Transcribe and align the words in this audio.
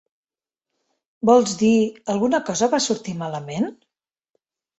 Vols 1.29 1.53
dir, 1.59 1.73
alguna 2.15 2.41
cosa 2.49 2.71
va 2.73 2.81
sortir 2.87 3.15
malament? 3.21 3.71